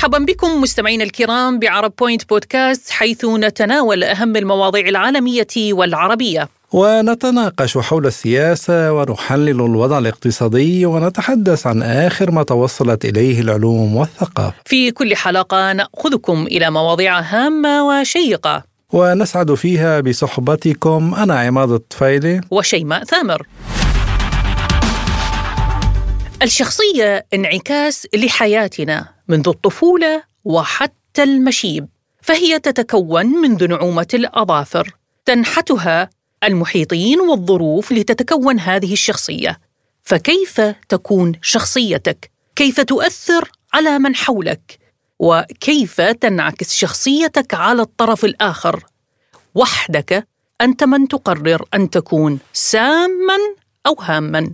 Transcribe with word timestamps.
مرحبا 0.00 0.18
بكم 0.18 0.60
مستمعينا 0.60 1.04
الكرام 1.04 1.58
بعرب 1.58 1.92
بوينت 1.98 2.28
بودكاست 2.28 2.90
حيث 2.90 3.24
نتناول 3.24 4.04
أهم 4.04 4.36
المواضيع 4.36 4.88
العالمية 4.88 5.46
والعربية. 5.56 6.48
ونتناقش 6.72 7.78
حول 7.78 8.06
السياسة 8.06 8.92
ونحلل 8.92 9.50
الوضع 9.50 9.98
الاقتصادي 9.98 10.86
ونتحدث 10.86 11.66
عن 11.66 11.82
آخر 11.82 12.30
ما 12.30 12.42
توصلت 12.42 13.04
إليه 13.04 13.40
العلوم 13.40 13.96
والثقافة. 13.96 14.54
في 14.64 14.90
كل 14.90 15.16
حلقة 15.16 15.72
نأخذكم 15.72 16.46
إلى 16.46 16.70
مواضيع 16.70 17.20
هامة 17.20 17.88
وشيقة. 17.88 18.62
ونسعد 18.92 19.54
فيها 19.54 20.00
بصحبتكم 20.00 21.14
أنا 21.14 21.40
عماد 21.40 21.70
الطفيلي 21.70 22.40
وشيماء 22.50 23.04
ثامر. 23.04 23.46
الشخصية 26.42 27.26
انعكاس 27.34 28.06
لحياتنا 28.14 29.19
منذ 29.30 29.48
الطفولة 29.48 30.22
وحتى 30.44 31.22
المشيب 31.22 31.88
فهي 32.22 32.58
تتكون 32.58 33.26
منذ 33.26 33.68
نعومة 33.68 34.08
الأظافر. 34.14 34.96
تنحتها 35.24 36.10
المحيطين 36.44 37.20
والظروف 37.20 37.92
لتتكون 37.92 38.60
هذه 38.60 38.92
الشخصية. 38.92 39.60
فكيف 40.02 40.60
تكون 40.88 41.32
شخصيتك؟ 41.42 42.30
كيف 42.56 42.80
تؤثر 42.80 43.50
على 43.72 43.98
من 43.98 44.16
حولك؟ 44.16 44.78
وكيف 45.18 46.00
تنعكس 46.00 46.74
شخصيتك 46.74 47.54
على 47.54 47.82
الطرف 47.82 48.24
الآخر؟ 48.24 48.84
وحدك 49.54 50.26
أنت 50.60 50.84
من 50.84 51.08
تقرر 51.08 51.64
أن 51.74 51.90
تكون 51.90 52.38
ساما 52.52 53.38
أو 53.86 53.96
هاما 54.00 54.52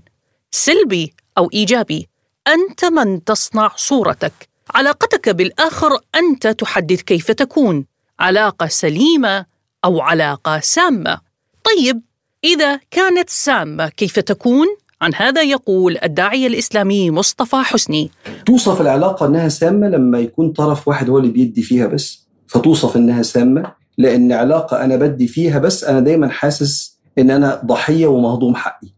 سلبي 0.51 1.15
أو 1.39 1.51
إيجابي 1.55 2.09
أنت 2.49 2.85
من 2.85 3.25
تصنع 3.25 3.73
صورتك. 3.77 4.56
علاقتك 4.75 5.29
بالآخر 5.29 5.91
أنت 6.15 6.47
تحدد 6.47 7.01
كيف 7.01 7.31
تكون 7.31 7.85
علاقة 8.21 8.67
سليمة 8.67 9.45
أو 9.85 10.01
علاقة 10.01 10.61
سامة. 10.61 11.19
طيب 11.65 12.01
إذا 12.45 12.81
كانت 12.91 13.31
سامة 13.31 13.89
كيف 13.89 14.19
تكون؟ 14.19 14.67
عن 15.03 15.15
هذا 15.15 15.43
يقول 15.43 15.99
الداعية 16.05 16.47
الإسلامي 16.47 17.11
مصطفى 17.11 17.57
حسني. 17.57 18.11
توصف 18.47 18.81
العلاقة 18.81 19.27
أنها 19.27 19.49
سامة 19.49 19.89
لما 19.89 20.19
يكون 20.19 20.53
طرف 20.53 20.89
واحد 20.89 21.11
هو 21.11 21.19
اللي 21.19 21.31
بيدي 21.31 21.63
فيها 21.63 21.87
بس. 21.87 22.27
فتوصف 22.47 22.97
أنها 22.97 23.23
سامة 23.23 23.73
لأن 23.99 24.33
علاقة 24.33 24.85
أنا 24.85 24.97
بدي 24.97 25.27
فيها 25.29 25.59
بس 25.59 25.85
أنا 25.85 26.01
دايما 26.01 26.29
حاسس 26.29 26.99
أن 27.19 27.31
أنا 27.31 27.63
ضحية 27.65 28.07
ومهضوم 28.07 28.55
حقي. 28.55 28.89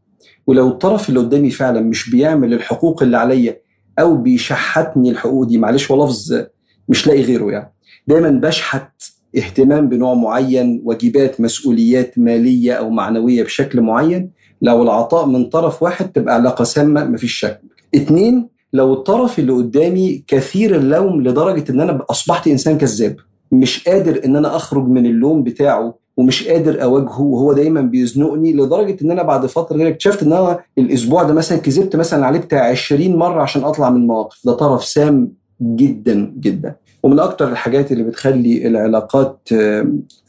ولو 0.47 0.69
الطرف 0.69 1.09
اللي 1.09 1.21
قدامي 1.21 1.51
فعلا 1.51 1.81
مش 1.81 2.11
بيعمل 2.11 2.55
الحقوق 2.55 3.03
اللي 3.03 3.17
عليا 3.17 3.61
أو 3.99 4.17
بيشحتني 4.17 5.11
الحقوق 5.11 5.47
دي 5.47 5.59
معلش 5.59 5.91
هو 5.91 6.05
لفظ 6.05 6.43
مش 6.89 7.07
لاقي 7.07 7.23
غيره 7.23 7.51
يعني. 7.51 7.73
دايما 8.07 8.31
بشحت 8.31 9.03
اهتمام 9.37 9.89
بنوع 9.89 10.15
معين 10.15 10.83
واجبات 10.85 11.41
مسؤوليات 11.41 12.19
مالية 12.19 12.73
أو 12.73 12.91
معنوية 12.91 13.43
بشكل 13.43 13.81
معين. 13.81 14.31
لو 14.63 14.83
العطاء 14.83 15.27
من 15.27 15.45
طرف 15.45 15.83
واحد 15.83 16.13
تبقى 16.13 16.35
علاقة 16.35 16.65
سامة 16.65 17.05
مفيش 17.05 17.33
شك. 17.33 17.61
اتنين 17.95 18.49
لو 18.73 18.93
الطرف 18.93 19.39
اللي 19.39 19.53
قدامي 19.53 20.25
كثير 20.27 20.77
اللوم 20.77 21.23
لدرجة 21.23 21.73
إن 21.73 21.81
أنا 21.81 22.05
أصبحت 22.11 22.49
إنسان 22.49 22.79
كذاب 22.79 23.17
مش 23.53 23.89
قادر 23.89 24.21
إن 24.25 24.37
أنا 24.37 24.57
أخرج 24.57 24.89
من 24.89 25.07
اللوم 25.07 25.43
بتاعه 25.43 25.95
ومش 26.19 26.49
قادر 26.49 26.83
أواجهه 26.83 27.21
وهو 27.21 27.53
دايما 27.53 27.81
بيزنقني 27.81 28.53
لدرجة 28.53 28.97
إن 29.05 29.11
أنا 29.11 29.23
بعد 29.23 29.47
فترة 29.47 29.89
اكتشفت 29.89 30.23
إن 30.23 30.33
أنا 30.33 30.59
الأسبوع 30.79 31.23
ده 31.23 31.35
مثلا 31.35 31.59
كذبت 31.59 31.97
مثلا 31.97 32.27
عليه 32.27 32.39
بتاع 32.39 32.71
20 32.71 33.17
مرة 33.17 33.43
عشان 33.43 33.65
أطلع 33.65 33.91
من 33.91 34.07
مواقف 34.07 34.41
ده 34.47 34.53
طرف 34.53 34.85
سام 34.85 35.33
جدا 35.63 36.33
جدا. 36.41 36.77
ومن 37.03 37.19
أكتر 37.21 37.49
الحاجات 37.49 37.93
اللي 37.93 38.03
بتخلي 38.05 38.67
العلاقات 38.67 39.49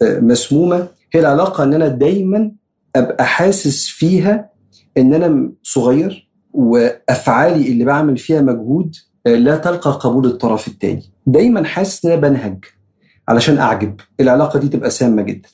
مسمومة 0.03 0.87
هي 1.13 1.19
العلاقة 1.19 1.63
إن 1.63 1.73
أنا 1.73 1.87
دايما 1.87 2.51
أبقى 2.95 3.25
حاسس 3.25 3.87
فيها 3.87 4.49
إن 4.97 5.13
أنا 5.13 5.51
صغير 5.63 6.29
وأفعالي 6.53 7.71
اللي 7.71 7.85
بعمل 7.85 8.17
فيها 8.17 8.41
مجهود 8.41 8.95
لا 9.25 9.57
تلقى 9.57 9.91
قبول 9.91 10.25
الطرف 10.25 10.67
الثاني 10.67 11.03
دايما 11.27 11.63
حاسس 11.63 12.05
إن 12.05 12.11
أنا 12.11 12.21
بنهج 12.21 12.65
علشان 13.27 13.57
أعجب. 13.57 13.95
العلاقة 14.19 14.59
دي 14.59 14.67
تبقى 14.67 14.89
سامة 14.89 15.21
جدا. 15.21 15.49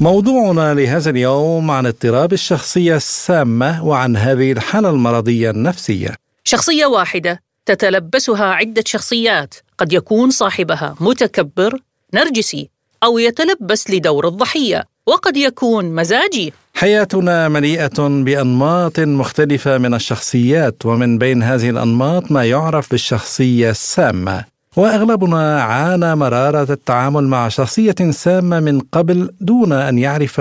موضوعنا 0.00 0.74
لهذا 0.74 1.10
اليوم 1.10 1.70
عن 1.70 1.86
اضطراب 1.86 2.32
الشخصية 2.32 2.96
السامة 2.96 3.84
وعن 3.84 4.16
هذه 4.16 4.52
الحالة 4.52 4.90
المرضية 4.90 5.50
النفسية. 5.50 6.14
شخصية 6.44 6.86
واحدة 6.86 7.42
تتلبسها 7.66 8.44
عدة 8.44 8.82
شخصيات، 8.86 9.54
قد 9.78 9.92
يكون 9.92 10.30
صاحبها 10.30 10.94
متكبر، 11.00 11.80
نرجسي، 12.14 12.70
أو 13.02 13.18
يتلبس 13.18 13.90
لدور 13.90 14.28
الضحية، 14.28 14.84
وقد 15.06 15.36
يكون 15.36 15.84
مزاجي. 15.94 16.52
حياتنا 16.74 17.48
مليئة 17.48 18.08
بأنماط 18.08 19.00
مختلفة 19.00 19.78
من 19.78 19.94
الشخصيات، 19.94 20.86
ومن 20.86 21.18
بين 21.18 21.42
هذه 21.42 21.70
الأنماط 21.70 22.32
ما 22.32 22.44
يعرف 22.44 22.90
بالشخصية 22.90 23.70
السامة. 23.70 24.57
وأغلبنا 24.78 25.62
عانى 25.62 26.16
مرارة 26.16 26.72
التعامل 26.72 27.24
مع 27.24 27.48
شخصية 27.48 27.94
سامة 28.10 28.60
من 28.60 28.80
قبل 28.80 29.30
دون 29.40 29.72
أن 29.72 29.98
يعرف 29.98 30.40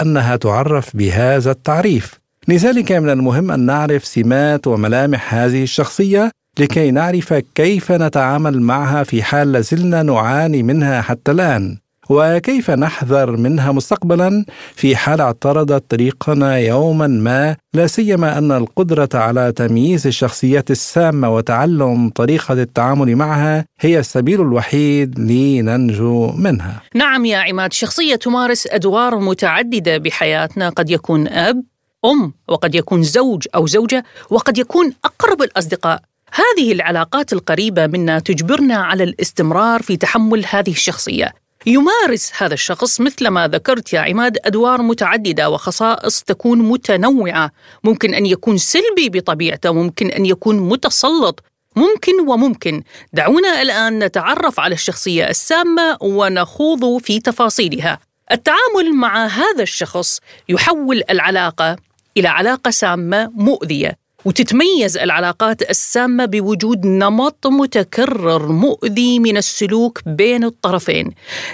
أنها 0.00 0.36
تعرف 0.36 0.96
بهذا 0.96 1.50
التعريف. 1.50 2.20
لذلك 2.48 2.92
من 2.92 3.10
المهم 3.10 3.50
أن 3.50 3.60
نعرف 3.60 4.04
سمات 4.04 4.66
وملامح 4.66 5.34
هذه 5.34 5.62
الشخصية 5.62 6.30
لكي 6.58 6.90
نعرف 6.90 7.34
كيف 7.54 7.92
نتعامل 7.92 8.60
معها 8.60 9.02
في 9.02 9.22
حال 9.22 9.52
لازلنا 9.52 10.02
نعاني 10.02 10.62
منها 10.62 11.00
حتى 11.00 11.32
الآن. 11.32 11.78
وكيف 12.10 12.70
نحذر 12.70 13.36
منها 13.36 13.72
مستقبلا 13.72 14.44
في 14.74 14.96
حال 14.96 15.20
اعترضت 15.20 15.90
طريقنا 15.90 16.58
يوما 16.58 17.06
ما 17.06 17.56
لا 17.74 17.86
سيما 17.86 18.38
أن 18.38 18.52
القدرة 18.52 19.08
على 19.14 19.52
تمييز 19.52 20.06
الشخصيات 20.06 20.70
السامة 20.70 21.34
وتعلم 21.34 22.08
طريقة 22.08 22.54
التعامل 22.54 23.16
معها 23.16 23.64
هي 23.80 23.98
السبيل 23.98 24.40
الوحيد 24.40 25.18
لننجو 25.18 26.32
منها. 26.32 26.82
نعم 26.94 27.24
يا 27.24 27.38
عماد، 27.38 27.72
شخصية 27.72 28.14
تمارس 28.14 28.66
أدوار 28.66 29.18
متعددة 29.18 29.98
بحياتنا، 29.98 30.68
قد 30.68 30.90
يكون 30.90 31.28
أب، 31.28 31.64
أم، 32.04 32.32
وقد 32.48 32.74
يكون 32.74 33.02
زوج 33.02 33.46
أو 33.54 33.66
زوجة، 33.66 34.04
وقد 34.30 34.58
يكون 34.58 34.92
أقرب 35.04 35.42
الأصدقاء. 35.42 36.02
هذه 36.32 36.72
العلاقات 36.72 37.32
القريبة 37.32 37.86
منا 37.86 38.18
تجبرنا 38.18 38.76
على 38.76 39.04
الاستمرار 39.04 39.82
في 39.82 39.96
تحمل 39.96 40.44
هذه 40.50 40.70
الشخصية 40.70 41.43
يمارس 41.66 42.32
هذا 42.36 42.54
الشخص 42.54 43.00
مثل 43.00 43.28
ما 43.28 43.48
ذكرت 43.48 43.92
يا 43.92 44.00
عماد 44.00 44.38
أدوار 44.44 44.82
متعددة 44.82 45.50
وخصائص 45.50 46.22
تكون 46.22 46.58
متنوعة، 46.58 47.50
ممكن 47.84 48.14
أن 48.14 48.26
يكون 48.26 48.58
سلبي 48.58 49.08
بطبيعته، 49.08 49.72
ممكن 49.72 50.06
أن 50.06 50.26
يكون 50.26 50.60
متسلط، 50.60 51.42
ممكن 51.76 52.28
وممكن. 52.28 52.82
دعونا 53.12 53.62
الآن 53.62 53.98
نتعرف 53.98 54.60
على 54.60 54.74
الشخصية 54.74 55.28
السامة 55.28 55.98
ونخوض 56.00 56.98
في 57.02 57.20
تفاصيلها. 57.20 57.98
التعامل 58.32 58.94
مع 58.94 59.26
هذا 59.26 59.62
الشخص 59.62 60.20
يحول 60.48 61.02
العلاقة 61.10 61.76
إلى 62.16 62.28
علاقة 62.28 62.70
سامة 62.70 63.30
مؤذية. 63.34 64.03
وتتميز 64.24 64.96
العلاقات 64.96 65.70
السامة 65.70 66.24
بوجود 66.24 66.86
نمط 66.86 67.46
متكرر 67.46 68.52
مؤذي 68.52 69.18
من 69.18 69.36
السلوك 69.36 70.00
بين 70.06 70.44
الطرفين. 70.44 71.10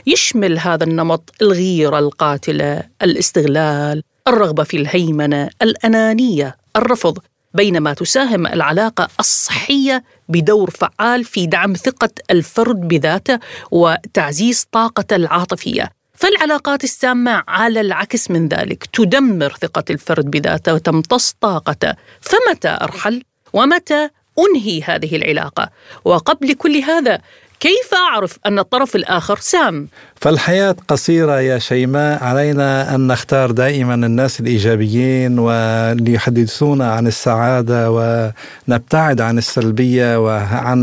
يشمل 0.06 0.58
هذا 0.58 0.84
النمط 0.84 1.32
الغيرة 1.42 1.98
القاتلة 1.98 2.82
الاستغلال 3.02 4.02
الرغبة 4.28 4.62
في 4.64 4.76
الهيمنة 4.76 5.50
الأنانية 5.62 6.56
الرفض. 6.76 7.18
بينما 7.54 7.94
تساهم 7.94 8.46
العلاقة 8.46 9.08
الصحية 9.20 10.04
بدور 10.28 10.70
فعال 10.70 11.24
في 11.24 11.46
دعم 11.46 11.74
ثقة 11.74 12.10
الفرد 12.30 12.88
بذاته 12.88 13.38
وتعزيز 13.70 14.66
طاقته 14.72 15.16
العاطفية. 15.16 15.99
فالعلاقات 16.20 16.84
السامة 16.84 17.42
على 17.48 17.80
العكس 17.80 18.30
من 18.30 18.48
ذلك 18.48 18.86
تدمر 18.92 19.56
ثقة 19.60 19.84
الفرد 19.90 20.30
بذاته 20.30 20.74
وتمتص 20.74 21.34
طاقته. 21.40 21.94
فمتى 22.20 22.78
أرحل؟ 22.82 23.22
ومتى 23.52 24.08
أنهي 24.38 24.82
هذه 24.82 25.16
العلاقة؟ 25.16 25.70
وقبل 26.04 26.54
كل 26.54 26.76
هذا 26.76 27.18
كيف 27.60 27.94
أعرف 27.94 28.38
أن 28.46 28.58
الطرف 28.58 28.96
الآخر 28.96 29.38
سام؟ 29.38 29.88
فالحياة 30.16 30.76
قصيرة 30.88 31.40
يا 31.40 31.58
شيماء. 31.58 32.24
علينا 32.24 32.94
أن 32.94 33.06
نختار 33.06 33.50
دائما 33.50 33.94
الناس 33.94 34.40
الإيجابيين 34.40 35.38
واللي 35.38 36.12
يحدثونا 36.12 36.92
عن 36.92 37.06
السعادة 37.06 37.90
ونبتعد 37.90 39.20
عن 39.20 39.38
السلبية 39.38 40.24
وعن 40.24 40.78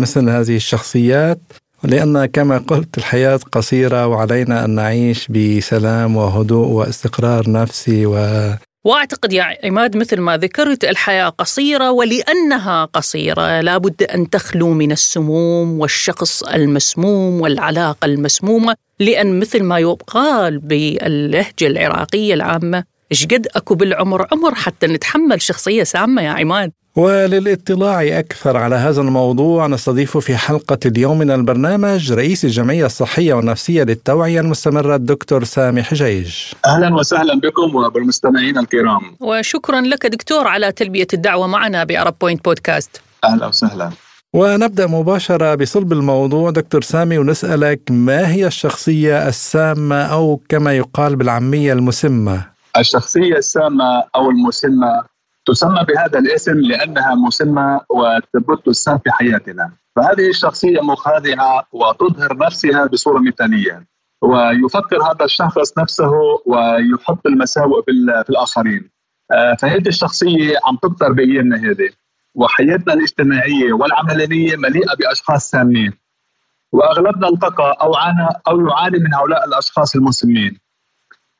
مثل 0.00 0.28
هذه 0.28 0.56
الشخصيات. 0.56 1.38
لأن 1.84 2.26
كما 2.26 2.58
قلت 2.58 2.98
الحياة 2.98 3.40
قصيرة 3.52 4.06
وعلينا 4.06 4.64
أن 4.64 4.70
نعيش 4.70 5.28
بسلام 5.28 6.16
وهدوء 6.16 6.66
واستقرار 6.66 7.50
نفسي 7.50 8.06
و 8.06 8.16
وأعتقد 8.84 9.32
يا 9.32 9.56
عماد 9.64 9.96
مثل 9.96 10.20
ما 10.20 10.36
ذكرت 10.36 10.84
الحياة 10.84 11.28
قصيرة 11.28 11.90
ولأنها 11.90 12.84
قصيرة. 12.84 13.60
لابد 13.60 14.02
أن 14.02 14.30
تخلو 14.30 14.72
من 14.72 14.92
السموم 14.92 15.80
والشخص 15.80 16.42
المسموم 16.42 17.40
والعلاقة 17.40 18.04
المسمومة 18.04 18.76
لأن 19.00 19.40
مثل 19.40 19.62
ما 19.62 19.78
يقال 19.78 20.58
باللهجة 20.58 21.66
العراقية 21.66 22.34
العامة 22.34 22.84
إيش 23.12 23.26
قد 23.26 23.46
أكو 23.56 23.74
بالعمر 23.74 24.26
عمر 24.32 24.54
حتى 24.54 24.86
نتحمل 24.86 25.42
شخصية 25.42 25.82
سامة 25.82 26.22
يا 26.22 26.30
عماد. 26.30 26.72
وللاطلاع 26.96 28.18
أكثر 28.18 28.56
على 28.56 28.74
هذا 28.74 29.00
الموضوع 29.00 29.66
نستضيف 29.66 30.16
في 30.16 30.36
حلقة 30.36 30.78
اليوم 30.86 31.18
من 31.18 31.30
البرنامج 31.30 32.12
رئيس 32.12 32.44
الجمعية 32.44 32.86
الصحية 32.86 33.34
والنفسية 33.34 33.82
للتوعية 33.82 34.40
المستمرة 34.40 34.96
الدكتور 34.96 35.44
سامي 35.44 35.82
حجيج 35.82 36.34
أهلا 36.66 36.94
وسهلا 36.94 37.40
بكم 37.40 37.76
وبالمستمعين 37.76 38.58
الكرام. 38.58 39.00
وشكرا 39.20 39.80
لك 39.80 40.06
دكتور 40.06 40.48
على 40.48 40.72
تلبية 40.72 41.06
الدعوة 41.14 41.46
معنا 41.46 41.84
بعرب 41.84 42.14
بوينت 42.20 42.44
بودكاست. 42.44 43.00
أهلا 43.24 43.46
وسهلا. 43.46 43.90
ونبدأ 44.32 44.86
مباشرة 44.86 45.54
بصلب 45.54 45.92
الموضوع. 45.92 46.50
دكتور 46.50 46.82
سامي 46.82 47.18
ونسألك 47.18 47.80
ما 47.90 48.32
هي 48.32 48.46
الشخصية 48.46 49.28
السامة 49.28 50.02
أو 50.02 50.40
كما 50.48 50.72
يقال 50.72 51.16
بالعامية 51.16 51.72
المسمة؟ 51.72 52.53
الشخصية 52.78 53.36
السامة 53.36 54.04
أو 54.14 54.30
المسمة 54.30 55.04
تسمى 55.46 55.84
بهذا 55.88 56.18
الاسم 56.18 56.60
لأنها 56.60 57.14
مسمى 57.14 57.80
وتبث 57.90 58.68
السام 58.68 58.98
في 58.98 59.10
حياتنا. 59.10 59.72
فهذه 59.96 60.28
الشخصية 60.28 60.80
مخادعه 60.80 61.66
وتظهر 61.72 62.36
نفسها 62.36 62.86
بصورة 62.86 63.18
مثالية 63.18 63.86
ويفكر 64.22 65.02
هذا 65.02 65.24
الشخص 65.24 65.78
نفسه 65.78 66.12
ويحط 66.46 67.26
المساوئ 67.26 67.82
في 67.84 68.30
الآخرين. 68.30 68.90
آه، 69.32 69.54
فهذه 69.54 69.88
الشخصية 69.88 70.56
عم 70.64 70.76
تكثر 70.76 71.12
بأيامنا 71.12 71.56
هذه 71.56 71.90
وحياتنا 72.34 72.92
الاجتماعية 72.92 73.72
والعملية 73.72 74.56
مليئة 74.56 74.94
بأشخاص 74.94 75.50
سامين. 75.50 75.92
وأغلبنا 76.72 77.28
التقى 77.28 77.76
أو 77.80 77.94
عانى 77.94 78.28
أو 78.48 78.66
يعاني 78.68 78.98
من 78.98 79.14
هؤلاء 79.14 79.44
الأشخاص 79.44 79.96
المسمين. 79.96 80.52
آه، 80.52 80.63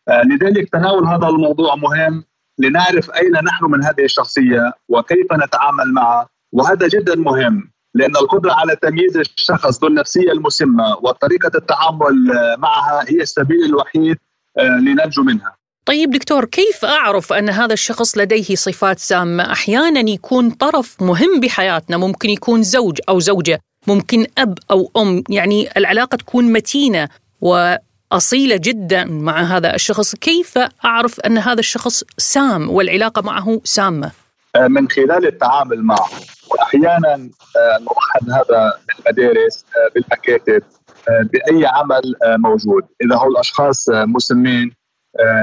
لذلك 0.08 0.68
تناول 0.68 1.06
هذا 1.06 1.28
الموضوع 1.28 1.74
مهم 1.74 2.24
لنعرف 2.58 3.10
أين 3.10 3.32
نحن 3.32 3.64
من 3.64 3.84
هذه 3.84 4.04
الشخصية 4.04 4.72
وكيف 4.88 5.32
نتعامل 5.32 5.92
معها 5.92 6.28
وهذا 6.52 6.88
جدا 6.88 7.14
مهم 7.16 7.70
لأن 7.94 8.16
القدرة 8.16 8.52
على 8.52 8.76
تمييز 8.76 9.16
الشخص 9.16 9.80
ذو 9.80 9.88
النفسية 9.88 10.32
المسمة 10.32 10.96
وطريقة 11.02 11.50
التعامل 11.54 12.14
معها 12.58 13.04
هي 13.08 13.22
السبيل 13.22 13.64
الوحيد 13.64 14.16
آه، 14.58 14.62
لننجو 14.62 15.22
منها. 15.22 15.56
طيب 15.86 16.10
دكتور 16.10 16.44
كيف 16.44 16.84
أعرف 16.84 17.32
أن 17.32 17.48
هذا 17.48 17.72
الشخص 17.72 18.18
لديه 18.18 18.54
صفات 18.54 18.98
سامة؟ 18.98 19.52
أحيانا 19.52 20.10
يكون 20.10 20.50
طرف 20.50 21.02
مهم 21.02 21.40
بحياتنا، 21.40 21.96
ممكن 21.96 22.30
يكون 22.30 22.62
زوج 22.62 22.98
أو 23.08 23.20
زوجة، 23.20 23.60
ممكن 23.86 24.26
أب 24.38 24.58
أو 24.70 24.90
أم، 24.96 25.24
يعني 25.28 25.68
العلاقة 25.76 26.16
تكون 26.16 26.52
متينة 26.52 27.08
و 27.40 27.74
أصيلة 28.12 28.56
جدا 28.56 29.04
مع 29.04 29.42
هذا 29.42 29.74
الشخص. 29.74 30.14
كيف 30.14 30.58
أعرف 30.84 31.20
أن 31.20 31.38
هذا 31.38 31.60
الشخص 31.60 32.04
سام 32.18 32.70
والعلاقة 32.70 33.22
معه 33.22 33.60
سامة؟ 33.64 34.10
آه، 34.56 34.68
من 34.68 34.88
خلال 34.88 35.26
التعامل 35.26 35.82
معه. 35.82 36.08
وأحيانا 36.50 37.14
آه، 37.14 37.78
نوحد 37.80 38.30
هذا 38.30 38.72
بالمدارس 38.88 39.64
آه، 39.64 39.90
بالمكاتب 39.94 40.62
بأي 41.08 41.66
عمل 41.66 42.14
موجود. 42.26 42.82
إذا 43.04 43.16
هو 43.16 43.28
الأشخاص 43.28 43.88
مسمين 43.90 44.72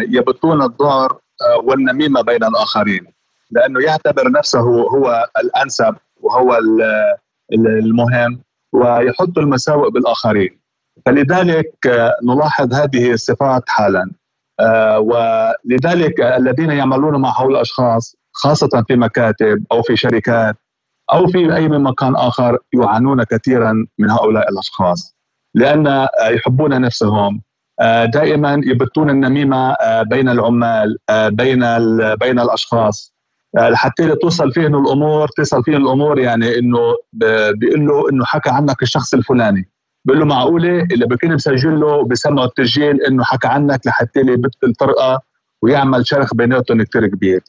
يبطون 0.09 0.61
الضار 0.61 1.17
والنميمة 1.63 2.21
بين 2.21 2.43
الآخرين. 2.43 3.05
لأنه 3.51 3.81
يعتبر 3.81 4.31
نفسه 4.31 4.59
هو 4.59 5.25
الأنسب 5.43 5.95
وهو 6.21 6.59
المهم 7.53 8.41
ويحط 8.73 9.37
المساوئ 9.37 9.89
بالآخرين. 9.89 10.60
فلذلك 11.05 11.87
آه، 11.87 12.15
نلاحظ 12.23 12.73
هذه 12.73 13.11
الصفات 13.11 13.63
حالا. 13.67 14.11
آه، 14.59 14.99
ولذلك 14.99 16.21
الذين 16.21 16.71
يعملون 16.71 17.21
مع 17.21 17.29
هؤلاء 17.29 17.57
الأشخاص 17.57 18.15
خاصة 18.33 18.83
في 18.87 18.95
مكاتب 18.95 19.63
أو 19.71 19.81
في 19.81 19.97
شركات 19.97 20.55
أو 21.13 21.27
في 21.27 21.55
أي 21.55 21.67
مكان 21.67 22.15
آخر 22.15 22.57
يعانون 22.73 23.23
كثيرا 23.23 23.85
من 23.99 24.09
هؤلاء 24.09 24.49
الأشخاص 24.49 25.15
لأن 25.55 26.07
يحبون 26.31 26.81
نفسهم. 26.81 27.41
آه، 27.81 28.05
دائما 28.05 28.61
يبثون 28.65 29.09
النميمة 29.09 29.75
بين 30.01 30.29
العمال 30.29 30.97
بين 31.31 31.59
بين 32.15 32.39
الأشخاص. 32.39 33.13
لحتى 33.55 34.15
توصل 34.15 34.51
فيهم 34.51 34.85
الأمور 34.85 35.27
تصل 35.27 35.63
فيهم 35.63 35.87
الأمور 35.87 36.19
يعني 36.19 36.59
إنه 36.59 36.95
بيقول 37.53 37.87
له 37.87 38.09
إنه 38.09 38.25
حكى 38.25 38.49
عنك 38.49 38.81
الشخص 38.83 39.13
الفلاني. 39.13 39.69
بقول 40.05 40.19
له 40.19 40.25
معقولة 40.25 40.81
اللي 40.91 41.05
بكون 41.05 41.33
مسجل 41.33 41.79
له 41.79 42.03
بسمعوا 42.03 42.45
التسجيل 42.45 43.01
إنه 43.01 43.23
حكى 43.23 43.47
عنك 43.47 43.87
لحتى 43.87 44.19
يبث 44.19 44.63
الفرقه 44.63 45.21
ويعمل 45.61 46.07
شرخ 46.07 46.33
بيناتهم 46.33 46.83
كثير 46.83 47.07
كبير. 47.07 47.41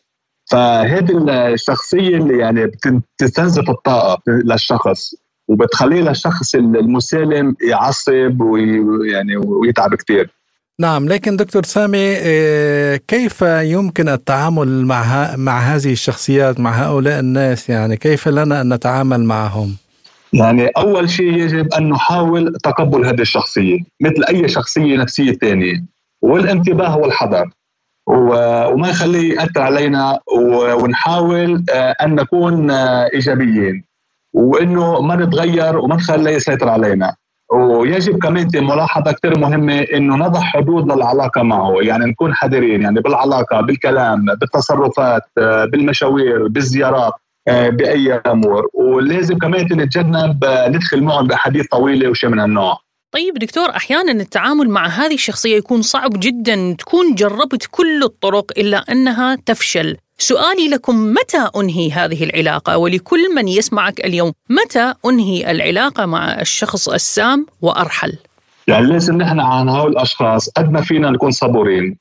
فهذه 0.51 1.25
الشخصية 1.53 2.17
اللي 2.17 2.39
يعني 2.39 2.67
بتستنزف 2.67 3.71
الطاقة 3.71 4.23
للشخص 4.29 5.15
وبتخليه 5.49 6.01
للشخص 6.01 6.55
المسالم 6.55 7.57
يعصب 7.69 8.41
ويعني 8.41 9.37
ويتعب 9.37 9.95
كثير 9.95 10.31
نعم 10.81 11.09
لكن 11.09 11.37
دكتور 11.37 11.65
سامي 11.65 12.17
آه، 12.17 12.97
كيف 12.97 13.43
يمكن 13.43 14.09
التعامل 14.09 14.87
مع 14.87 15.37
مع 15.37 15.59
هذه 15.59 15.93
الشخصيات 15.93 16.61
مع 16.61 16.71
هؤلاء 16.71 17.21
الناس 17.21 17.69
يعني؟ 17.69 17.97
كيف 17.97 18.29
لنا 18.29 18.61
أن 18.61 18.75
نتعامل 18.75 19.25
معهم؟ 19.25 19.77
يعني 20.33 20.67
أول 20.67 21.11
شيء 21.11 21.33
يجب 21.33 21.75
أن 21.75 21.89
نحاول 21.89 22.53
تقبل 22.63 23.07
هذه 23.07 23.21
الشخصية 23.21 23.79
مثل 24.01 24.25
أي 24.29 24.49
شخصية 24.49 24.97
نفسية 24.97 25.33
ثانية 25.33 25.85
والانتباه 26.23 26.97
والحذر. 26.97 27.51
وما 28.07 28.89
نخليه 28.89 29.35
يأثر 29.35 29.61
علينا 29.61 30.19
ونحاول 30.83 31.65
آه، 31.71 31.95
أن 32.03 32.15
نكون 32.15 32.71
آه، 32.71 33.11
إيجابيين. 33.15 33.85
وإنه 34.35 35.01
ما 35.01 35.17
نتغير 35.17 35.79
وما 35.79 35.97
نخليه 35.97 36.31
يسيطر 36.31 36.69
علينا. 36.69 37.15
ويجب 37.53 38.19
كمان 38.19 38.49
ملاحظة 38.55 39.13
كثير 39.13 39.39
مهمة 39.39 39.81
إنه 39.81 40.17
نضع 40.17 40.41
حدود 40.41 40.93
للعلاقة 40.93 41.43
معه. 41.43 41.75
يعني 41.81 42.05
نكون 42.05 42.35
حذرين 42.35 42.83
يعني 42.83 43.01
بالعلاقة 43.01 43.61
بالكلام 43.61 44.25
بالتصرفات 44.25 45.23
آه، 45.39 45.65
بالمشاوير 45.65 46.49
بالزيارات. 46.49 47.13
بأي 47.47 48.13
أمور. 48.13 48.69
ولازم 48.75 49.39
كمان 49.39 49.67
نتجنب 49.73 50.45
آه، 50.45 50.69
ندخل 50.69 51.03
معهم 51.03 51.27
بأحاديث 51.27 51.67
طويلة 51.67 52.09
وشيء 52.09 52.31
من 52.31 52.39
هالنوع 52.39 52.79
طيب 53.13 53.35
دكتور 53.35 53.71
أحيانا 53.71 54.13
التعامل 54.13 54.69
مع 54.69 54.87
هذه 54.87 55.15
الشخصية 55.15 55.57
يكون 55.57 55.83
صعب 55.83 56.11
جدا 56.15 56.77
تكون 56.79 57.15
جربت 57.15 57.69
كل 57.71 58.03
الطرق 58.03 58.53
إلا 58.59 58.79
أنها 58.79 59.35
تفشل. 59.35 59.97
سؤالي 60.19 60.69
لكم 60.69 61.13
متى 61.13 61.49
أنهي 61.57 61.91
هذه 61.91 62.25
العلاقة؟ 62.25 62.77
ولكل 62.77 63.35
من 63.35 63.49
يسمعك 63.49 64.05
اليوم 64.05 64.33
متى 64.51 64.95
أنهي 65.07 65.51
العلاقة 65.51 66.07
مع 66.07 66.41
الشخص 66.41 66.89
السام 66.89 67.47
وأرحل؟ 67.63 68.13
يعني 68.69 68.87
لازم 68.87 69.17
نحن 69.17 69.41
عن 69.41 69.69
هؤلاء 69.69 69.89
الأشخاص 69.89 70.49
قد 70.49 70.73
ما 70.73 70.81
فينا 70.81 71.11
نكون 71.11 71.31
صبورين. 71.31 71.99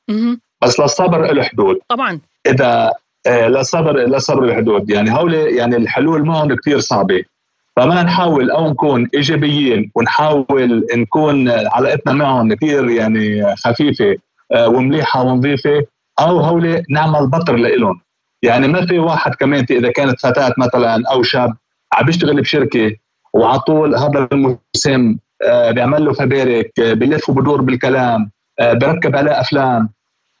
بس 0.62 0.80
للصبر 0.80 1.32
له 1.32 1.42
حدود. 1.42 1.78
طبعا. 1.88 2.20
إذا 2.46 2.92
آه، 3.26 3.48
لا 3.48 3.62
صبر 3.62 3.92
لا 3.92 4.18
صبر 4.18 4.44
الحدود. 4.44 4.90
يعني 4.90 5.12
هول 5.12 5.34
يعني 5.34 5.76
الحلول 5.76 6.24
معهم 6.24 6.54
كثير 6.54 6.80
صعبة. 6.80 7.22
فما 7.76 8.02
نحاول 8.02 8.50
أو 8.50 8.70
نكون 8.70 9.08
إيجابيين 9.14 9.90
ونحاول 9.94 10.86
نكون 10.96 11.48
علاقتنا 11.48 12.12
معهم 12.12 12.54
كثير 12.54 12.88
يعني 12.88 13.56
خفيفة 13.56 14.16
آه، 14.52 14.68
ومليحة 14.68 15.22
ونظيفة 15.22 15.84
أو 16.20 16.38
هول 16.40 16.82
نعمل 16.90 17.26
بطر 17.26 17.56
لإلهم. 17.56 18.00
يعني 18.42 18.68
ما 18.68 18.86
في 18.86 18.98
واحد 18.98 19.34
كمان 19.34 19.66
إذا 19.70 19.90
كانت 19.92 20.20
فتاة 20.20 20.54
مثلا 20.58 21.02
أو 21.12 21.22
شاب 21.22 21.56
عم 21.92 22.06
بيشتغل 22.06 22.40
بشركة 22.40 22.96
وعلى 23.34 23.60
طول 23.60 23.96
هذا 23.96 24.28
المسم 24.32 25.16
آه، 25.44 25.70
بيعمل 25.70 26.04
له 26.04 26.12
فبارك 26.12 26.72
بلف 26.78 27.28
وبدور 27.28 27.62
بالكلام 27.62 28.30
بركب 28.60 29.16
عليه 29.16 29.40
أفلام 29.40 29.88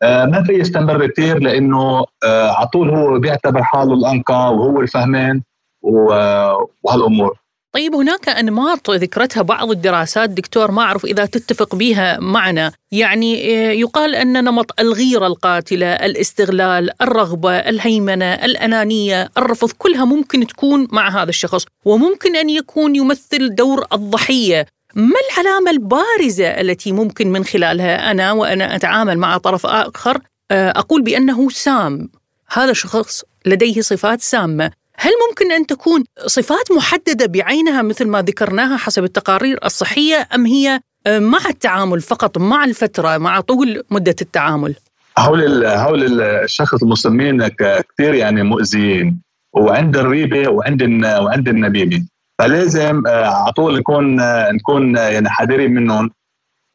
ما 0.02 0.42
في 0.46 0.52
يستمر 0.52 1.06
كثير 1.06 1.38
لأنه 1.38 2.04
آه، 2.24 2.50
على 2.50 2.66
طول 2.66 2.90
هو 2.90 3.18
بيعتبر 3.18 3.62
حاله 3.62 3.94
الأنقى 3.94 4.54
وهو 4.54 4.80
الفهمان 4.80 5.42
وهالأمور. 5.82 7.42
طيب 7.74 7.94
هناك 7.94 8.28
أنماط 8.28 8.90
ذكرتها 8.90 9.42
بعض 9.42 9.70
الدراسات 9.70 10.30
دكتور 10.30 10.70
ما 10.70 10.82
أعرف 10.82 11.04
إذا 11.04 11.26
تتفق 11.26 11.74
بها 11.74 12.20
معنا، 12.20 12.72
يعني 12.92 13.56
آه، 13.56 13.72
يقال 13.72 14.14
أن 14.14 14.44
نمط 14.44 14.80
الغيرة 14.80 15.26
القاتلة، 15.26 15.86
الاستغلال، 15.86 17.02
الرغبة، 17.02 17.52
الهيمنة، 17.52 18.34
الأنانية، 18.34 19.28
الرفض 19.38 19.70
كلها 19.78 20.04
ممكن 20.04 20.46
تكون 20.46 20.88
مع 20.92 21.22
هذا 21.22 21.28
الشخص، 21.28 21.66
وممكن 21.84 22.36
أن 22.36 22.50
يكون 22.50 22.96
يمثل 22.96 23.54
دور 23.54 23.84
الضحية، 23.92 24.66
ما 24.94 25.16
العلامة 25.32 25.70
البارزة 25.70 26.46
التي 26.46 26.92
ممكن 26.92 27.32
من 27.32 27.44
خلالها 27.44 28.10
أنا 28.10 28.32
وأنا 28.32 28.76
أتعامل 28.76 29.18
مع 29.18 29.38
طرف 29.38 29.66
آخر؟ 29.66 30.18
آه، 30.50 30.70
أقول 30.70 31.02
بأنه 31.02 31.48
سام. 31.48 32.08
هذا 32.52 32.72
شخص 32.72 33.24
لديه 33.46 33.80
صفات 33.80 34.20
سامة. 34.20 34.70
هل 34.96 35.12
ممكن 35.28 35.52
أن 35.52 35.66
تكون 35.66 36.04
صفات 36.26 36.72
محددة 36.72 37.26
بعينها 37.26 37.82
مثل 37.82 38.08
ما 38.08 38.22
ذكرناها 38.22 38.76
حسب 38.76 39.04
التقارير 39.04 39.58
الصحية 39.64 40.28
أم 40.34 40.46
هي 40.46 40.80
آه، 41.06 41.18
مع 41.18 41.38
التعامل 41.48 42.00
فقط 42.00 42.38
مع 42.38 42.64
الفترة 42.64 43.18
مع 43.18 43.40
طول 43.40 43.82
مدة 43.90 44.16
التعامل؟ 44.22 44.74
هول 45.18 45.66
هول 45.66 46.22
الشخص 46.22 46.82
المسلمين 46.82 47.48
كثير 47.48 48.14
يعني 48.14 48.42
مؤذيين 48.42 49.20
وعند 49.52 49.96
الريبة 49.96 50.48
وعند 50.48 50.82
وعند 51.04 51.48
النبيبة. 51.48 52.02
فلازم 52.42 53.06
آه، 53.06 53.26
على 53.26 53.52
طول 53.52 53.78
نكون 53.78 54.20
آه، 54.20 54.52
نكون 54.52 54.96
يعني 54.96 55.30
حذرين 55.30 55.74
منهم 55.74 56.10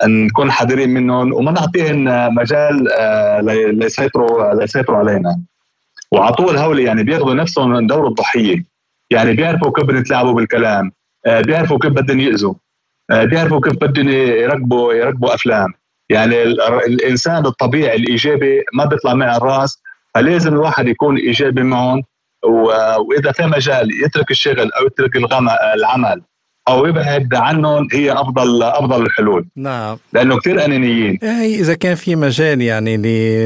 نكون 0.03 0.51
حذرين 0.51 0.89
منهم 0.89 1.33
وما 1.33 1.51
نعطيهم 1.51 2.03
مجال 2.35 2.87
ليسيطروا 3.79 4.53
ليسيطروا 4.53 4.97
علينا. 4.97 5.39
وعلى 6.11 6.33
طول 6.33 6.57
هول 6.57 6.79
يعني 6.79 7.03
بياخذوا 7.03 7.33
نفسهم 7.33 7.87
دور 7.87 8.07
الضحية. 8.07 8.65
يعني 9.11 9.33
بيعرفوا 9.33 9.71
كيف 9.71 9.85
بدهم 9.85 9.97
يتلاعبوا 9.97 10.33
بالكلام 10.33 10.91
بيعرفوا 11.25 11.79
كيف 11.79 11.91
بدهم 11.91 12.19
يأذوا 12.19 12.53
آه، 13.11 13.23
بيعرفوا 13.23 13.61
كيف 13.61 13.73
بدهم 13.73 14.09
يركبوا 14.09 14.93
يركبوا 14.93 15.33
أفلام. 15.33 15.73
يعني 16.09 16.43
الإنسان 16.87 17.45
الطبيعي 17.45 17.95
الإيجابي 17.95 18.63
ما 18.73 18.85
بيطلع 18.85 19.13
مع 19.13 19.37
الرأس 19.37 19.81
فلازم 20.15 20.53
الواحد 20.53 20.87
يكون 20.87 21.17
إيجابي 21.17 21.63
معهم 21.63 22.03
وإذا 22.43 23.31
في 23.31 23.43
مجال 23.43 23.89
يترك 24.05 24.31
الشغل 24.31 24.71
أو 24.71 24.85
يترك 24.85 25.11
العمل 25.75 26.21
أو 26.67 26.85
يبعد 26.85 27.35
عنهم 27.35 27.87
هي 27.93 28.11
افضل 28.11 28.63
أفضل 28.63 29.05
الحلول. 29.05 29.45
نعم. 29.55 29.97
لأنه 30.13 30.39
كثير 30.39 30.65
أنانيين. 30.65 31.19
إيه، 31.23 31.59
إذا 31.59 31.73
كان 31.73 31.95
في 31.95 32.15
مجال 32.15 32.61
يعني 32.61 32.97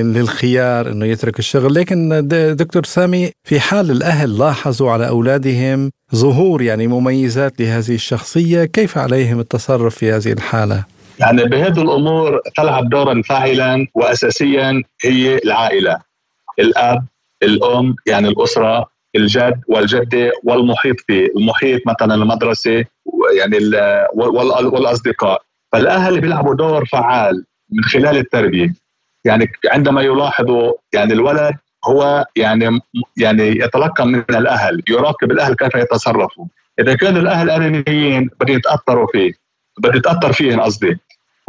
للخيار 0.02 0.88
إنه 0.88 1.06
يترك 1.06 1.40
الشغل. 1.40 1.74
لكن 1.74 2.28
دكتور 2.60 2.84
سامي 2.84 3.32
في 3.44 3.60
حال 3.60 3.92
الأهل 3.92 4.38
لاحظوا 4.38 4.92
على 4.92 5.08
أولادهم 5.08 5.92
ظهور 6.16 6.62
يعني 6.62 6.88
مميزات 6.88 7.62
لهذه 7.62 7.96
الشخصية 7.96 8.66
كيف 8.66 8.98
عليهم 8.98 9.40
التصرف 9.40 9.96
في 9.96 10.12
هذه 10.12 10.32
الحالة؟ 10.32 10.84
يعني 11.20 11.44
بهذه 11.44 11.82
الأمور 11.82 12.40
تلعب 12.58 12.90
دورا 12.90 13.22
فاعلا 13.22 13.88
واساسيا 13.96 14.84
هي 15.04 15.38
العائلة. 15.46 15.98
الأب 16.60 17.06
الأم 17.44 17.96
يعني 18.08 18.28
الأسرة 18.28 18.92
الجد 19.16 19.62
والجدة 19.68 20.32
والمحيط 20.44 20.96
فيه 21.08 21.28
المحيط 21.38 21.82
مثلا 21.88 22.16
المدرسة 22.16 22.86
يعني 23.38 23.58
والأصدقاء. 24.16 25.42
فالأهل 25.72 26.22
بيلعبوا 26.22 26.56
دور 26.56 26.86
فعال 26.86 27.46
من 27.72 27.84
خلال 27.84 28.18
التربية. 28.18 28.74
يعني 29.26 29.52
عندما 29.72 30.02
يلاحظوا 30.02 30.74
يعني 30.94 31.14
الولد 31.14 31.56
هو 31.86 32.26
يعني 32.36 32.80
يعني 33.18 33.44
يتلقى 33.48 34.06
من 34.06 34.24
الأهل 34.30 34.84
يراقب 34.90 35.32
الأهل 35.32 35.54
كيف 35.56 35.76
يتصرفوا. 35.76 36.46
إذا 36.80 36.96
كانوا 36.96 37.22
الأهل 37.22 37.50
أنانيين 37.50 38.30
بده 38.40 38.54
يتأثروا 38.54 39.08
فيه 39.12 39.32
بده 39.80 39.96
يتأثر 39.96 40.34
فيهم 40.34 40.62
قصدي. 40.62 40.98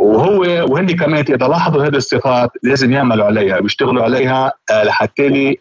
وهو 0.03 0.41
وهن 0.73 0.87
كمان 0.97 1.25
إذا 1.29 1.49
لاحظوا 1.49 1.87
هذه 1.87 1.97
الصفات 1.97 2.51
لازم 2.63 2.93
يعملوا 2.93 3.25
عليها 3.25 3.59
ويشتغلوا 3.61 4.03
عليها 4.03 4.53
آه، 4.71 4.85
لحتى 4.85 5.57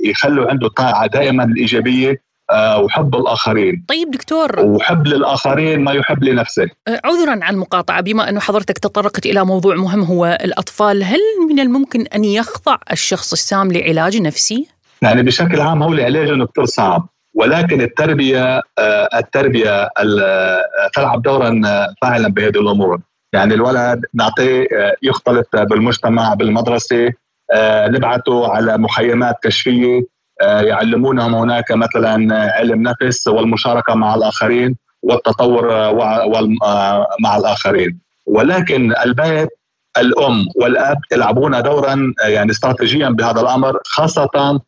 يخلوا 0.00 0.50
عنده 0.50 0.68
طاعة 0.68 1.06
دائما 1.06 1.44
الإيجابية 1.44 2.24
آه، 2.50 2.78
وحب 2.80 3.14
الآخرين. 3.14 3.84
طيب 3.88 4.10
دكتور. 4.10 4.60
وحب 4.60 5.06
للآخرين 5.06 5.80
ما 5.80 5.92
يحب 5.92 6.24
لنفسه. 6.24 6.68
آه، 6.88 7.00
عذرا 7.04 7.44
عن 7.44 7.54
المقاطعة 7.54 8.00
بما 8.00 8.28
انه 8.28 8.40
حضرتك 8.40 8.78
تطرقت 8.78 9.26
إلى 9.26 9.44
موضوع 9.44 9.74
مهم 9.74 10.02
هو 10.02 10.38
الأطفال 10.44 11.04
هل 11.04 11.20
من 11.48 11.60
الممكن 11.60 12.06
أن 12.06 12.24
يخضع 12.24 12.76
الشخص 12.92 13.32
السام 13.32 13.72
لعلاج 13.72 14.16
نفسي؟ 14.16 14.68
يعني 15.02 15.22
بشكل 15.22 15.60
عام 15.60 15.82
هو 15.82 15.92
العلاج 15.92 16.28
كثير 16.28 16.64
صعب 16.64 17.08
ولكن 17.34 17.80
التربية 17.80 18.60
التربية 19.14 19.88
تلعب 20.94 21.22
دورا 21.22 21.60
فاعلا 22.02 22.28
بهذه 22.28 22.60
الأمور. 22.60 23.00
يعني 23.34 23.54
الولد 23.54 24.04
نعطيه 24.14 24.66
آه، 24.72 24.96
يختلط 25.02 25.56
بالمجتمع 25.56 26.34
بالمدرسة 26.34 27.12
آه، 27.52 27.88
نبعثه 27.88 28.52
على 28.52 28.78
مخيمات 28.78 29.36
كشفية 29.42 30.00
آه، 30.42 30.60
يعلمونهم 30.60 31.34
هناك 31.34 31.72
مثلا 31.72 32.34
علم 32.58 32.82
نفس 32.82 33.26
والمشاركة 33.26 33.94
مع 33.94 34.14
الآخرين 34.14 34.76
والتطور 35.02 35.94
مع 37.20 37.36
الآخرين. 37.36 37.98
ولكن 38.26 38.92
البيت 39.04 39.48
الأم 39.98 40.46
والأب 40.56 40.98
يلعبون 41.12 41.62
دورا 41.62 42.14
يعني 42.24 42.50
استراتيجيا 42.50 43.08
بهذا 43.08 43.40
الأمر 43.40 43.78
خاصة 43.84 44.60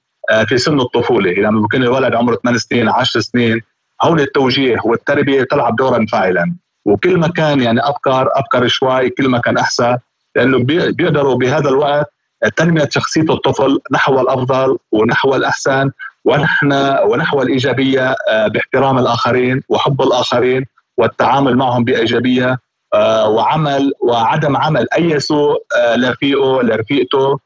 في 0.49 0.59
سن 0.59 0.81
الطفولة. 0.81 1.31
لما 1.31 1.43
يعني 1.43 1.61
بكون 1.61 1.83
الولد 1.83 2.15
عمره 2.15 2.37
8 2.37 2.59
سنين 2.59 2.89
10 2.89 3.21
سنين 3.21 3.61
هون 4.03 4.21
التوجيه 4.21 4.77
والتربية 4.85 5.43
تلعب 5.43 5.77
دورا 5.77 6.07
فاعلا. 6.07 6.57
وكل 6.87 7.17
ما 7.19 7.29
كان 7.29 7.61
يعني 7.61 7.81
أبكر 7.81 8.29
أبكر 8.33 8.67
شوي 8.67 9.11
كل 9.11 9.29
ما 9.29 9.39
كان 9.39 9.59
أحسن 9.59 9.99
لأنه 10.37 10.59
بيقدروا 10.59 11.35
بهذا 11.35 11.69
الوقت 11.69 12.13
تنمية 12.57 12.89
شخصية 12.91 13.23
الطفل 13.31 13.79
نحو 13.93 14.21
الأفضل 14.21 14.79
ونحو 14.93 15.35
الأحسن 15.35 15.91
ونحن 16.25 16.73
ونحو 17.05 17.43
الإيجابية 17.43 18.15
آه، 18.29 18.47
باحترام 18.47 18.99
الآخرين 18.99 19.63
وحب 19.69 20.03
الآخرين 20.03 20.65
والتعامل 20.97 21.57
معهم 21.57 21.85
بإيجابية 21.85 22.59
آه، 22.95 23.29
وعمل 23.29 23.93
وعدم 24.01 24.57
عمل 24.57 24.87
أي 24.97 25.21
سوء 25.21 25.63
آه، 25.77 25.97
لرفيقه 25.97 26.63
لرفيقته 26.63 27.39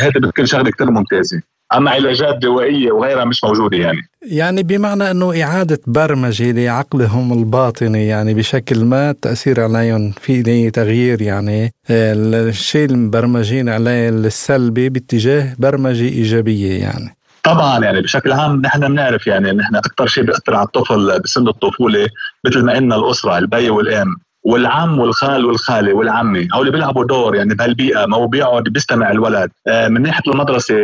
هذا 0.00 0.20
بتكون 0.20 0.46
شغلة 0.46 0.70
كثير 0.70 0.90
ممتازة. 0.90 1.42
أما 1.74 1.90
علاجات 1.90 2.36
دوائية 2.36 2.92
وغيرها 2.92 3.24
مش 3.24 3.44
موجودة 3.44 3.76
يعني. 3.76 4.08
يعني 4.22 4.62
بمعنى 4.62 5.10
إنه 5.10 5.42
إعادة 5.42 5.78
برمجة 5.86 6.52
لعقلهم 6.52 7.32
الباطني 7.32 8.06
يعني 8.06 8.34
بشكل 8.34 8.84
ما 8.84 9.10
التاثير 9.10 9.60
عليهم 9.60 10.10
في 10.10 10.70
تغيير 10.70 11.22
يعني. 11.22 11.72
الشيء 11.90 12.84
اللي 12.84 12.96
مبرمجين 12.96 13.68
عليه 13.68 14.08
السلبي 14.08 14.88
باتجاه 14.88 15.54
برمجة 15.58 16.08
إيجابية 16.08 16.80
يعني. 16.80 17.16
طبعا 17.44 17.84
يعني 17.84 18.00
بشكل 18.00 18.32
عام 18.32 18.62
نحن 18.62 18.80
بنعرف 18.80 19.26
يعني 19.26 19.52
نحن 19.52 19.76
أكثر 19.76 20.06
شيء 20.06 20.24
بيأثر 20.24 20.54
على 20.54 20.66
الطفل 20.66 21.20
بسن 21.20 21.48
الطفولة 21.48 22.08
مثل 22.46 22.64
ما 22.64 22.72
قلنا 22.72 22.96
الأسرة 22.96 23.38
البي 23.38 23.70
والإم. 23.70 24.16
والعم 24.44 24.98
والخال 24.98 25.44
والخالة 25.44 25.94
والعمه 25.94 26.48
هول 26.54 26.70
بيلعبوا 26.70 27.04
دور 27.04 27.36
يعني 27.36 27.54
بهالبيئة 27.54 28.06
ما 28.06 28.16
هو 28.16 28.26
بيقعد 28.26 28.62
بيستمع 28.62 29.10
الولد. 29.10 29.50
آه، 29.66 29.88
من 29.88 30.02
ناحية 30.02 30.32
المدرسة 30.32 30.74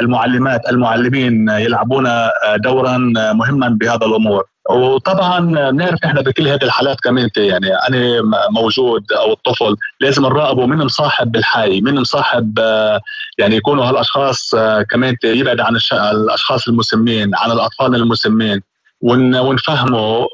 المعلمات 0.00 0.60
المعلمين 0.68 1.48
يلعبون 1.48 2.06
آه، 2.06 2.32
دورا 2.56 2.98
مهما 3.32 3.68
بهذا 3.68 4.06
الأمور. 4.06 4.44
وطبعا 4.70 5.70
بنعرف 5.70 5.98
إحنا 6.04 6.20
بكل 6.20 6.48
هذه 6.48 6.62
الحالات 6.62 7.00
كمان 7.00 7.28
يعني 7.36 7.74
أنا 7.88 8.22
موجود 8.50 9.12
أو 9.12 9.32
الطفل 9.32 9.76
لازم 10.00 10.22
نراقبه 10.22 10.66
من 10.66 10.76
مصاحب 10.76 11.32
بالحي 11.32 11.80
من 11.80 11.94
مصاحب 12.00 12.58
آه، 12.58 13.00
يعني 13.38 13.56
يكونوا 13.56 13.84
هالأشخاص 13.84 14.50
كمان 14.90 15.16
يبعد 15.24 15.60
عن 15.60 15.76
الأشخاص 15.92 16.68
المسمين 16.68 17.30
عن 17.34 17.50
الأطفال 17.50 17.94
المسمين. 17.94 18.60
ونفهمه 19.00 20.28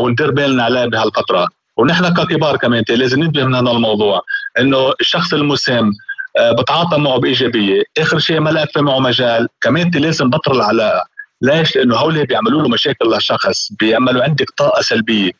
وندير 0.00 0.30
بالنا 0.30 0.64
عليه 0.64 0.84
بهالفترة. 0.84 1.48
ونحن 1.78 2.08
ككبار 2.08 2.56
كمان 2.56 2.84
لازم 2.88 3.22
ننتبه 3.22 3.44
من 3.44 3.54
هذا 3.54 3.70
الموضوع 3.70 4.22
إنه 4.58 4.92
الشخص 5.00 5.34
المسن 5.34 5.92
آه، 6.38 6.52
بتعاطى 6.52 6.98
معه 6.98 7.18
بإيجابية، 7.18 7.82
آخر 7.98 8.18
شيء 8.18 8.40
ما 8.40 8.50
لقى 8.50 8.82
معه 8.82 8.98
مجال، 8.98 9.48
كمان 9.60 9.90
لازم 9.90 10.30
بطل 10.30 10.56
العلاقة، 10.56 11.04
ليش؟ 11.42 11.76
لأنه 11.76 11.96
هول 11.96 12.26
بيعملوا 12.26 12.62
له 12.62 12.68
مشاكل 12.68 13.08
للشخص، 13.14 13.72
بيعملوا 13.80 14.22
عندك 14.22 14.50
طاقة 14.56 14.82
سلبية، 14.82 15.30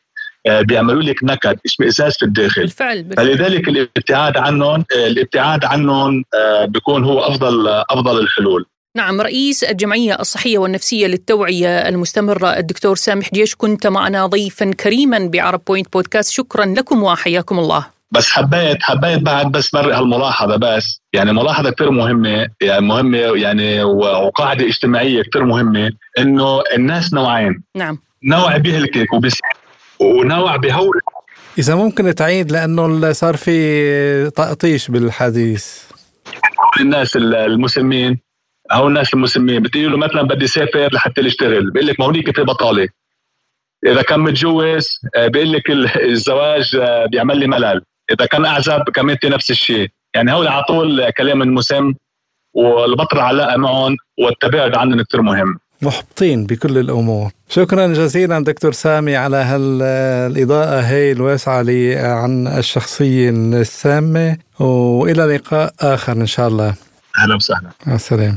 آه، 0.46 0.60
بيعملوا 0.60 1.02
لك 1.02 1.24
نكد 1.24 1.58
اشمئزاز 1.66 2.16
في 2.16 2.24
الداخل 2.24 2.62
بالفعل, 2.62 3.02
بالفعل. 3.02 3.26
فلذلك 3.26 3.68
الابتعاد 3.68 4.36
عنهم 4.36 4.84
آه، 4.96 5.06
الابتعاد 5.06 5.64
عنهم 5.64 6.24
بيكون 6.64 7.04
هو 7.04 7.20
أفضل 7.20 7.68
أفضل 7.68 8.18
الحلول 8.18 8.66
نعم 8.98 9.20
رئيس 9.20 9.64
الجمعية 9.64 10.14
الصحية 10.20 10.58
والنفسية 10.58 11.06
للتوعية 11.06 11.88
المستمرة 11.88 12.48
الدكتور 12.48 12.96
سامح 12.96 13.28
ديش 13.28 13.54
كنت 13.54 13.86
معنا 13.86 14.26
ضيفا 14.26 14.70
كريما 14.70 15.18
بعرب 15.18 15.60
بوينت 15.66 15.92
بودكاست. 15.92 16.32
شكرا 16.32 16.64
لكم 16.64 17.02
وحياكم 17.02 17.58
الله. 17.58 17.86
بس 18.10 18.30
حبيت 18.30 18.82
حبيت 18.82 19.18
بعد 19.18 19.52
بس 19.52 19.74
مرق 19.74 19.96
هالملاحظه 19.96 20.56
بس. 20.56 21.00
يعني 21.12 21.32
ملاحظة 21.32 21.70
كثير 21.70 21.90
مهمة 21.90 22.48
يعني 22.60 22.86
مهمة 22.86 23.18
يعني 23.18 23.82
وقاعدة 23.82 24.66
اجتماعية 24.66 25.22
كثير 25.22 25.44
مهمة 25.44 25.90
إنه 26.18 26.62
الناس 26.74 27.14
نوعين. 27.14 27.62
نعم. 27.76 27.98
نوع 28.24 28.56
بيهلكك 28.56 29.12
وبس 29.12 29.38
ونوع 30.00 30.56
بهول 30.56 31.00
إذا 31.58 31.74
ممكن 31.74 32.14
تعيد 32.14 32.52
لأنه 32.52 33.12
صار 33.12 33.36
في 33.36 34.30
تقطيش 34.30 34.88
بالحديث. 34.88 35.66
الناس 36.80 37.16
المسلمين 37.16 38.27
أو 38.72 38.88
الناس 38.88 39.14
المسمين 39.14 39.62
بتقول 39.62 39.92
له 39.92 39.98
مثلا 39.98 40.22
بدي 40.22 40.46
سافر 40.46 40.88
لحتى 40.92 41.26
اشتغل 41.26 41.70
بيقول 41.70 41.88
لك 41.88 42.00
ما 42.00 42.06
هونيك 42.06 42.36
في 42.36 42.42
بطاله 42.42 42.88
إذا 43.86 44.02
كان 44.02 44.20
متجوز 44.20 44.88
آه، 45.16 45.26
بيقول 45.26 45.52
لك 45.52 45.70
الزواج 45.96 46.76
آه، 46.76 47.06
بيعمل 47.06 47.38
لي 47.38 47.46
ملل. 47.46 47.82
إذا 48.12 48.26
كان 48.26 48.44
أعزب 48.44 48.82
كمان 48.94 49.16
نفس 49.24 49.50
الشيء. 49.50 49.88
يعني 50.14 50.32
هول 50.32 50.48
على 50.48 50.62
طول 50.62 51.10
كلام 51.10 51.38
مسم 51.38 51.94
والبطل 52.54 53.16
العلاقة 53.16 53.56
معهم 53.56 53.96
والتباعد 54.18 54.74
عنهم 54.74 55.02
كثير 55.02 55.22
مهم. 55.22 55.58
محبطين 55.82 56.46
بكل 56.46 56.78
الأمور. 56.78 57.30
شكرا 57.48 57.86
جزيلا 57.86 58.44
دكتور 58.44 58.72
سامي 58.72 59.16
على 59.16 59.36
هالإضاءة 59.36 60.80
هي 60.80 61.12
الواسعة 61.12 61.62
لي 61.62 61.96
عن 61.96 62.46
الشخصية 62.46 63.30
السامة 63.30 64.36
وإلى 64.60 65.36
لقاء 65.36 65.72
آخر 65.80 66.12
إن 66.12 66.26
شاء 66.26 66.48
الله. 66.48 66.74
أهلا 67.18 67.34
وسهلا. 67.34 67.70
مع 67.86 67.94
السلامة. 67.94 68.36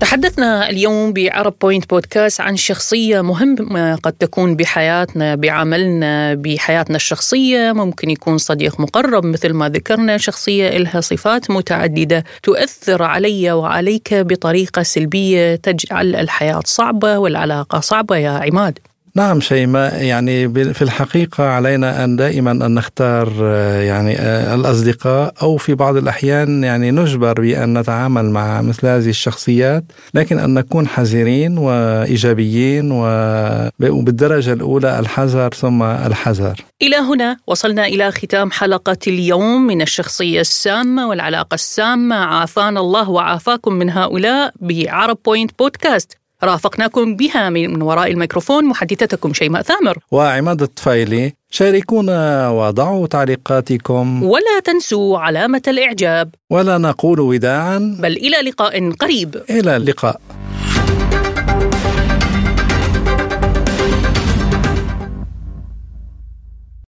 تحدثنا 0.00 0.70
اليوم 0.70 1.12
بعرب 1.12 1.54
بوينت 1.60 1.90
بودكاست 1.90 2.40
عن 2.40 2.56
شخصية 2.56 3.20
مهمة 3.20 3.94
قد 3.94 4.12
تكون 4.12 4.56
بحياتنا 4.56 5.34
بعملنا 5.34 6.34
بحياتنا 6.34 6.96
الشخصية. 6.96 7.72
ممكن 7.72 8.10
يكون 8.10 8.38
صديق 8.38 8.80
مقرب 8.80 9.24
مثل 9.24 9.52
ما 9.52 9.68
ذكرنا 9.68 10.16
شخصية 10.16 10.68
لها 10.68 11.00
صفات 11.00 11.50
متعددة 11.50 12.24
تؤثر 12.42 13.02
علي 13.02 13.52
وعليك 13.52 14.14
بطريقة 14.14 14.82
سلبية 14.82 15.56
تجعل 15.56 16.16
الحياة 16.16 16.60
صعبة 16.64 17.18
والعلاقة 17.18 17.80
صعبة. 17.80 18.16
يا 18.16 18.30
عماد. 18.30 18.78
نعم 19.16 19.40
شيماء 19.40 20.02
يعني 20.02 20.48
في 20.74 20.82
الحقيقة 20.82 21.44
علينا 21.44 22.04
أن 22.04 22.16
دائما 22.16 22.50
أن 22.50 22.74
نختار 22.74 23.32
آه، 23.42 23.80
يعني 23.82 24.18
آه، 24.18 24.54
الأصدقاء 24.54 25.34
أو 25.42 25.56
في 25.56 25.74
بعض 25.74 25.96
الأحيان 25.96 26.64
يعني 26.64 26.90
نجبر 26.90 27.40
بأن 27.40 27.78
نتعامل 27.78 28.30
مع 28.30 28.62
مثل 28.62 28.86
هذه 28.86 29.08
الشخصيات 29.08 29.84
لكن 30.14 30.38
أن 30.38 30.54
نكون 30.54 30.88
حذرين 30.88 31.58
وإيجابيين 31.58 32.90
وبالدرجة 32.92 34.52
الأولى 34.52 34.98
الحذر 34.98 35.50
ثم 35.54 35.82
الحذر. 35.82 36.60
إلى 36.82 36.96
هنا 36.96 37.36
وصلنا 37.46 37.86
إلى 37.86 38.12
ختام 38.12 38.50
حلقة 38.50 38.98
اليوم 39.06 39.66
من 39.66 39.82
الشخصية 39.82 40.40
السامة 40.40 41.08
والعلاقة 41.08 41.54
السامة. 41.54 42.16
عافانا 42.16 42.80
الله 42.80 43.10
وعافاكم 43.10 43.72
من 43.72 43.90
هؤلاء 43.90 44.52
بعرب 44.60 45.18
بوينت 45.24 45.50
بودكاست 45.58 46.23
رافقناكم 46.42 47.16
بها 47.16 47.50
من 47.50 47.82
وراء 47.82 48.10
الميكروفون 48.10 48.64
محدثتكم 48.64 49.32
شيماء 49.32 49.62
ثامر. 49.62 49.98
وعماد 50.10 50.62
الطفيلي 50.62 51.32
شاركونا 51.50 52.50
وضعوا 52.50 53.06
تعليقاتكم. 53.06 54.22
ولا 54.22 54.60
تنسوا 54.64 55.18
علامة 55.18 55.62
الإعجاب. 55.68 56.34
ولا 56.50 56.78
نقول 56.78 57.20
وداعا. 57.20 57.96
بل 58.00 58.16
إلى 58.16 58.50
لقاء 58.50 58.90
قريب. 58.90 59.42
إلى 59.50 59.76
اللقاء. 59.76 60.20